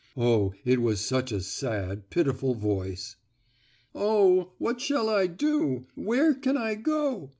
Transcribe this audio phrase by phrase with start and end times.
[0.17, 3.17] Oh, it was such a sad, pitiful voice.
[3.93, 5.85] "Oh, what shall I do?
[5.93, 7.29] Where can I go?"